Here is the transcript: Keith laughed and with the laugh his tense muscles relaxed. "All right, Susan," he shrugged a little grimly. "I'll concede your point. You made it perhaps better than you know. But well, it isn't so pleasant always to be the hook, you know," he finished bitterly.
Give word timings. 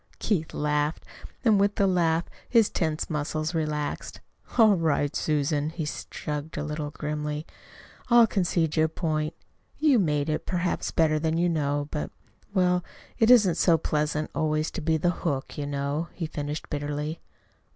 Keith 0.17 0.51
laughed 0.55 1.05
and 1.45 1.59
with 1.59 1.75
the 1.75 1.85
laugh 1.85 2.23
his 2.49 2.71
tense 2.71 3.07
muscles 3.07 3.53
relaxed. 3.53 4.19
"All 4.57 4.73
right, 4.75 5.15
Susan," 5.15 5.69
he 5.69 5.85
shrugged 5.85 6.57
a 6.57 6.63
little 6.63 6.89
grimly. 6.89 7.45
"I'll 8.09 8.25
concede 8.25 8.75
your 8.75 8.87
point. 8.87 9.35
You 9.77 9.99
made 9.99 10.27
it 10.27 10.47
perhaps 10.47 10.89
better 10.89 11.19
than 11.19 11.37
you 11.37 11.49
know. 11.49 11.87
But 11.91 12.09
well, 12.51 12.83
it 13.19 13.29
isn't 13.29 13.57
so 13.57 13.77
pleasant 13.77 14.31
always 14.33 14.71
to 14.71 14.81
be 14.81 14.97
the 14.97 15.11
hook, 15.21 15.55
you 15.55 15.67
know," 15.67 16.07
he 16.13 16.25
finished 16.25 16.71
bitterly. 16.71 17.21